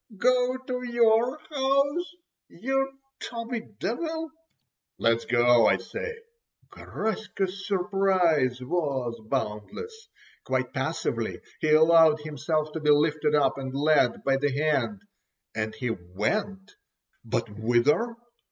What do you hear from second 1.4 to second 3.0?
house, you